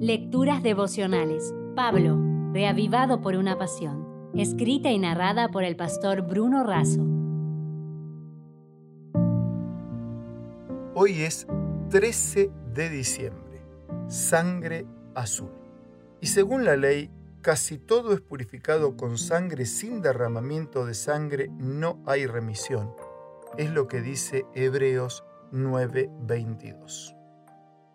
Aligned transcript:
Lecturas 0.00 0.62
devocionales. 0.62 1.54
Pablo, 1.74 2.18
reavivado 2.52 3.22
por 3.22 3.34
una 3.34 3.56
pasión. 3.56 4.30
Escrita 4.34 4.90
y 4.90 4.98
narrada 4.98 5.48
por 5.48 5.64
el 5.64 5.74
pastor 5.74 6.20
Bruno 6.20 6.64
Razo. 6.64 7.00
Hoy 10.94 11.22
es 11.22 11.46
13 11.88 12.50
de 12.74 12.90
diciembre. 12.90 13.62
Sangre 14.08 14.84
azul. 15.14 15.50
Y 16.20 16.26
según 16.26 16.66
la 16.66 16.76
ley, 16.76 17.10
casi 17.40 17.78
todo 17.78 18.12
es 18.12 18.20
purificado 18.20 18.98
con 18.98 19.16
sangre. 19.16 19.64
Sin 19.64 20.02
derramamiento 20.02 20.84
de 20.84 20.92
sangre 20.92 21.48
no 21.58 22.02
hay 22.04 22.26
remisión. 22.26 22.92
Es 23.56 23.70
lo 23.70 23.88
que 23.88 24.02
dice 24.02 24.44
Hebreos 24.54 25.24
9:22. 25.52 27.15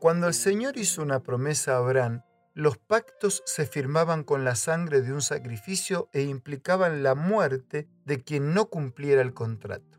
Cuando 0.00 0.28
el 0.28 0.34
Señor 0.34 0.76
hizo 0.76 1.02
una 1.02 1.24
promesa 1.24 1.74
a 1.74 1.78
Abraham, 1.78 2.22
los 2.54 2.78
pactos 2.78 3.42
se 3.46 3.66
firmaban 3.66 4.22
con 4.22 4.44
la 4.44 4.54
sangre 4.54 5.02
de 5.02 5.12
un 5.12 5.22
sacrificio 5.22 6.08
e 6.12 6.22
implicaban 6.22 7.02
la 7.02 7.16
muerte 7.16 7.88
de 8.04 8.22
quien 8.22 8.54
no 8.54 8.66
cumpliera 8.66 9.22
el 9.22 9.34
contrato. 9.34 9.98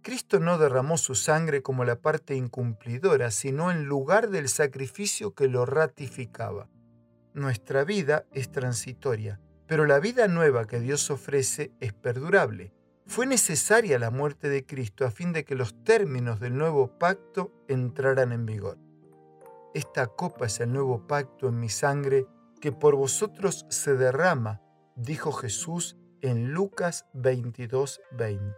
Cristo 0.00 0.38
no 0.38 0.58
derramó 0.58 0.96
su 0.96 1.16
sangre 1.16 1.60
como 1.60 1.84
la 1.84 2.00
parte 2.00 2.36
incumplidora, 2.36 3.32
sino 3.32 3.72
en 3.72 3.84
lugar 3.84 4.30
del 4.30 4.48
sacrificio 4.48 5.34
que 5.34 5.48
lo 5.48 5.66
ratificaba. 5.66 6.68
Nuestra 7.34 7.82
vida 7.82 8.26
es 8.32 8.52
transitoria, 8.52 9.40
pero 9.66 9.86
la 9.86 9.98
vida 9.98 10.28
nueva 10.28 10.66
que 10.66 10.78
Dios 10.78 11.10
ofrece 11.10 11.72
es 11.80 11.92
perdurable. 11.92 12.72
Fue 13.06 13.26
necesaria 13.26 13.98
la 13.98 14.10
muerte 14.10 14.48
de 14.48 14.64
Cristo 14.64 15.04
a 15.04 15.10
fin 15.10 15.32
de 15.32 15.44
que 15.44 15.56
los 15.56 15.82
términos 15.82 16.38
del 16.38 16.56
nuevo 16.56 16.96
pacto 16.98 17.52
entraran 17.66 18.30
en 18.30 18.46
vigor. 18.46 18.78
Esta 19.74 20.06
copa 20.06 20.46
es 20.46 20.60
el 20.60 20.70
nuevo 20.70 21.06
pacto 21.06 21.48
en 21.48 21.58
mi 21.58 21.70
sangre 21.70 22.26
que 22.60 22.72
por 22.72 22.94
vosotros 22.94 23.64
se 23.70 23.96
derrama, 23.96 24.60
dijo 24.96 25.32
Jesús 25.32 25.96
en 26.20 26.52
Lucas 26.52 27.06
22:20. 27.14 28.54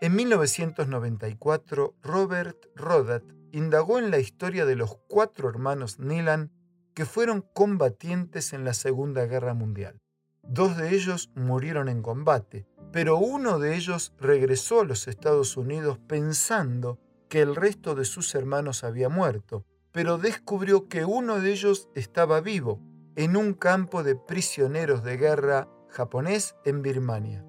En 0.00 0.14
1994, 0.14 1.96
Robert 2.02 2.56
Rodat 2.76 3.24
indagó 3.50 3.98
en 3.98 4.12
la 4.12 4.20
historia 4.20 4.64
de 4.64 4.76
los 4.76 4.96
cuatro 5.08 5.48
hermanos 5.48 5.98
Nilan 5.98 6.52
que 6.94 7.04
fueron 7.04 7.44
combatientes 7.52 8.52
en 8.52 8.64
la 8.64 8.74
Segunda 8.74 9.26
Guerra 9.26 9.54
Mundial. 9.54 10.00
Dos 10.44 10.76
de 10.76 10.94
ellos 10.94 11.30
murieron 11.34 11.88
en 11.88 12.00
combate, 12.00 12.64
pero 12.92 13.18
uno 13.18 13.58
de 13.58 13.74
ellos 13.74 14.14
regresó 14.20 14.82
a 14.82 14.84
los 14.84 15.08
Estados 15.08 15.56
Unidos 15.56 15.98
pensando 16.06 17.00
que 17.28 17.42
el 17.42 17.56
resto 17.56 17.96
de 17.96 18.04
sus 18.04 18.34
hermanos 18.36 18.84
había 18.84 19.08
muerto 19.08 19.66
pero 19.92 20.18
descubrió 20.18 20.88
que 20.88 21.04
uno 21.04 21.40
de 21.40 21.50
ellos 21.52 21.88
estaba 21.94 22.40
vivo 22.40 22.80
en 23.16 23.36
un 23.36 23.54
campo 23.54 24.02
de 24.02 24.16
prisioneros 24.16 25.02
de 25.02 25.16
guerra 25.16 25.68
japonés 25.88 26.54
en 26.64 26.82
Birmania. 26.82 27.44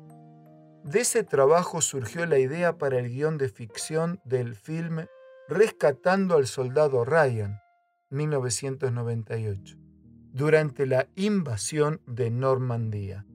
De 0.83 1.01
ese 1.01 1.23
trabajo 1.23 1.81
surgió 1.81 2.25
la 2.25 2.39
idea 2.39 2.77
para 2.77 2.97
el 2.97 3.09
guion 3.09 3.37
de 3.37 3.49
ficción 3.49 4.19
del 4.25 4.55
film 4.55 5.05
Rescatando 5.47 6.35
al 6.35 6.47
Soldado 6.47 7.03
Ryan, 7.03 7.59
1998, 8.09 9.77
durante 10.31 10.85
la 10.85 11.07
invasión 11.15 12.01
de 12.07 12.31
Normandía. 12.31 13.25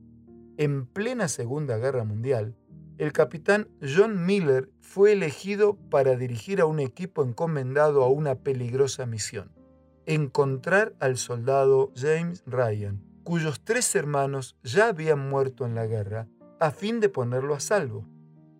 En 0.57 0.87
plena 0.87 1.29
Segunda 1.29 1.77
Guerra 1.77 2.05
Mundial, 2.05 2.57
el 2.99 3.13
capitán 3.13 3.69
John 3.83 4.25
Miller 4.25 4.71
fue 4.81 5.13
elegido 5.13 5.77
para 5.91 6.17
dirigir 6.17 6.61
a 6.61 6.67
un 6.67 6.81
equipo 6.81 7.23
encomendado 7.23 8.03
a 8.03 8.09
una 8.09 8.37
peligrosa 8.37 9.05
misión, 9.05 9.53
encontrar 10.07 10.95
al 10.99 11.19
soldado 11.19 11.93
James 11.95 12.43
Ryan, 12.47 13.03
cuyos 13.23 13.63
tres 13.65 13.95
hermanos 13.95 14.57
ya 14.63 14.89
habían 14.89 15.29
muerto 15.29 15.67
en 15.67 15.75
la 15.75 15.87
guerra, 15.87 16.29
a 16.59 16.71
fin 16.71 17.01
de 17.01 17.09
ponerlo 17.09 17.55
a 17.55 17.61
salvo. 17.61 18.09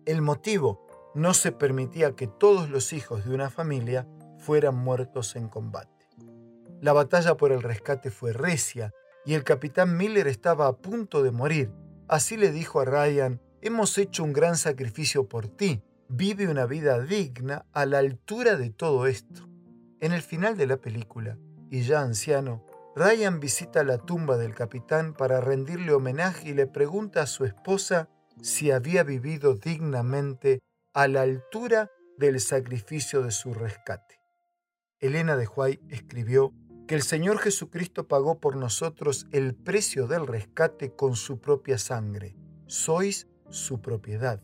El 0.05 0.21
motivo 0.21 0.85
no 1.15 1.33
se 1.33 1.51
permitía 1.51 2.15
que 2.15 2.27
todos 2.27 2.69
los 2.69 2.93
hijos 2.93 3.25
de 3.25 3.33
una 3.33 3.49
familia 3.49 4.07
fueran 4.37 4.75
muertos 4.75 5.35
en 5.35 5.47
combate. 5.47 6.07
La 6.79 6.93
batalla 6.93 7.37
por 7.37 7.51
el 7.51 7.63
rescate 7.63 8.11
fue 8.11 8.33
recia 8.33 8.93
y 9.25 9.33
el 9.33 9.43
capitán 9.43 9.97
Miller 9.97 10.27
estaba 10.27 10.67
a 10.67 10.77
punto 10.77 11.23
de 11.23 11.31
morir. 11.31 11.71
Así 12.07 12.37
le 12.37 12.51
dijo 12.51 12.79
a 12.79 12.85
Ryan, 12.85 13.41
Hemos 13.67 13.97
hecho 13.97 14.23
un 14.23 14.31
gran 14.31 14.55
sacrificio 14.55 15.27
por 15.27 15.49
ti. 15.49 15.83
Vive 16.07 16.47
una 16.47 16.65
vida 16.65 17.01
digna 17.01 17.65
a 17.73 17.85
la 17.85 17.97
altura 17.97 18.55
de 18.55 18.69
todo 18.69 19.07
esto. 19.07 19.45
En 19.99 20.13
el 20.13 20.21
final 20.21 20.55
de 20.55 20.67
la 20.67 20.77
película, 20.77 21.37
y 21.69 21.81
ya 21.81 21.99
anciano, 21.99 22.65
Ryan 22.95 23.41
visita 23.41 23.83
la 23.83 23.97
tumba 23.97 24.37
del 24.37 24.55
capitán 24.55 25.13
para 25.13 25.41
rendirle 25.41 25.91
homenaje 25.91 26.47
y 26.47 26.53
le 26.53 26.65
pregunta 26.65 27.23
a 27.23 27.27
su 27.27 27.43
esposa 27.43 28.07
si 28.41 28.71
había 28.71 29.03
vivido 29.03 29.55
dignamente 29.55 30.59
a 30.93 31.09
la 31.09 31.23
altura 31.23 31.91
del 32.17 32.39
sacrificio 32.39 33.21
de 33.21 33.31
su 33.31 33.53
rescate. 33.53 34.21
Elena 35.01 35.35
de 35.35 35.45
Huay 35.45 35.81
escribió 35.89 36.53
que 36.87 36.95
el 36.95 37.01
Señor 37.01 37.39
Jesucristo 37.39 38.07
pagó 38.07 38.39
por 38.39 38.55
nosotros 38.55 39.27
el 39.33 39.55
precio 39.55 40.07
del 40.07 40.25
rescate 40.25 40.95
con 40.95 41.17
su 41.17 41.41
propia 41.41 41.77
sangre. 41.77 42.37
Sois 42.67 43.27
su 43.49 43.81
propiedad, 43.81 44.41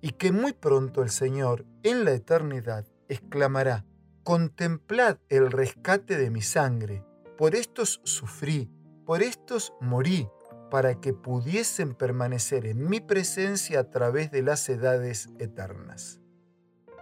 y 0.00 0.10
que 0.12 0.32
muy 0.32 0.52
pronto 0.52 1.02
el 1.02 1.10
Señor, 1.10 1.66
en 1.82 2.04
la 2.04 2.12
eternidad, 2.12 2.86
exclamará, 3.08 3.84
Contemplad 4.22 5.16
el 5.30 5.50
rescate 5.50 6.18
de 6.18 6.30
mi 6.30 6.42
sangre, 6.42 7.02
por 7.38 7.54
estos 7.54 8.02
sufrí, 8.04 8.70
por 9.06 9.22
estos 9.22 9.72
morí, 9.80 10.28
para 10.70 11.00
que 11.00 11.14
pudiesen 11.14 11.94
permanecer 11.94 12.66
en 12.66 12.88
mi 12.88 13.00
presencia 13.00 13.80
a 13.80 13.90
través 13.90 14.30
de 14.30 14.42
las 14.42 14.68
edades 14.68 15.30
eternas. 15.38 16.20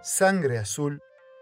Sangre 0.01 0.57
azul 0.57 1.01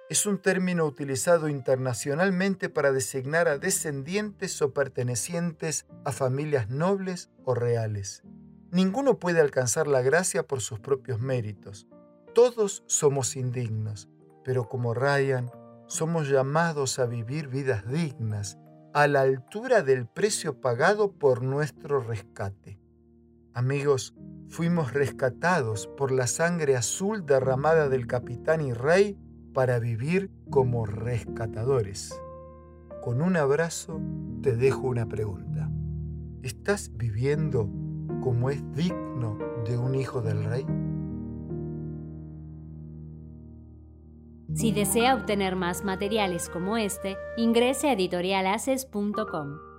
es 0.10 0.26
un 0.26 0.42
término 0.42 0.86
utilizado 0.86 1.50
internacionalmente 1.50 2.70
para 2.70 2.92
designar 2.92 3.48
a 3.48 3.60
descendientes 3.60 4.60
o 4.62 4.74
pertenecientes 4.74 5.86
a 6.04 6.12
familias 6.12 6.70
nobles 6.70 7.30
o 7.44 7.54
reales. 7.54 8.24
Ninguno 8.72 9.20
puede 9.20 9.40
alcanzar 9.40 9.88
la 9.88 10.02
gracia 10.02 10.44
por 10.44 10.62
sus 10.62 10.80
propios 10.80 11.20
méritos. 11.20 11.88
Todos 12.34 12.84
somos 12.88 13.36
indignos, 13.36 14.10
pero 14.44 14.68
como 14.68 14.94
Ryan, 14.94 15.50
somos 15.88 16.28
llamados 16.28 17.00
a 17.00 17.06
vivir 17.06 17.48
vidas 17.48 17.88
dignas, 17.88 18.58
a 18.94 19.08
la 19.08 19.22
altura 19.22 19.82
del 19.82 20.08
precio 20.08 20.60
pagado 20.60 21.12
por 21.12 21.44
nuestro 21.44 22.00
rescate. 22.00 22.80
Amigos, 23.54 24.16
fuimos 24.50 24.94
rescatados 24.94 25.88
por 25.88 26.12
la 26.12 26.28
sangre 26.28 26.76
azul 26.76 27.26
derramada 27.26 27.90
del 27.90 28.08
capitán 28.08 28.62
y 28.62 28.74
rey 28.74 29.18
para 29.54 29.80
vivir 29.80 30.32
como 30.50 30.86
rescatadores. 30.86 32.20
Con 33.02 33.22
un 33.22 33.38
abrazo 33.38 34.02
te 34.42 34.56
dejo 34.56 34.82
una 34.82 35.08
pregunta. 35.08 35.70
¿Estás 36.42 36.92
viviendo 36.96 37.70
como 38.26 38.50
es 38.50 38.60
digno 38.74 39.38
de 39.68 39.78
un 39.78 39.94
hijo 39.94 40.20
del 40.20 40.44
rey? 40.46 40.66
Si 44.56 44.72
desea 44.72 45.14
obtener 45.14 45.56
más 45.56 45.84
materiales 45.84 46.50
como 46.50 46.76
este, 46.76 47.18
ingrese 47.38 47.90
a 47.90 47.94
editorialaces.com. 47.94 49.75